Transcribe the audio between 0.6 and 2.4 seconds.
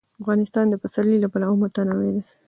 د پسرلی له پلوه متنوع دی.